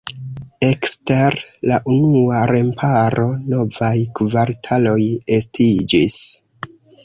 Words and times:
Ekster 0.67 1.37
la 1.71 1.77
unua 1.97 2.39
remparo 2.53 3.29
novaj 3.53 3.95
kvartaloj 4.21 4.99
estiĝis. 5.41 6.21